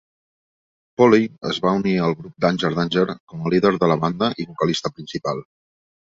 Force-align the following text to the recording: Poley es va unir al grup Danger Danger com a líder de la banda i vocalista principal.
Poley 1.01 1.27
es 1.49 1.59
va 1.65 1.73
unir 1.79 1.93
al 2.05 2.15
grup 2.21 2.39
Danger 2.47 2.73
Danger 2.81 3.05
com 3.17 3.45
a 3.45 3.53
líder 3.57 3.75
de 3.85 3.93
la 3.93 4.01
banda 4.07 4.33
i 4.39 4.49
vocalista 4.51 4.95
principal. 4.99 5.47